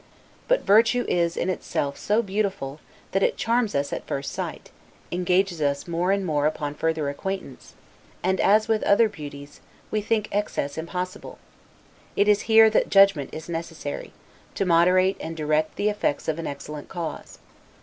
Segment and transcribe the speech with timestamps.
[0.47, 2.79] But virtue is, in itself, so beautiful,
[3.11, 4.71] that it charms us at first sight;
[5.11, 7.75] engages us more and more upon further acquaintance;
[8.23, 9.61] and, as with other beauties,
[9.91, 11.37] we think excess impossible;
[12.15, 14.11] it is here that judgment is necessary,
[14.55, 17.37] to moderate and direct the effects of an excellent cause.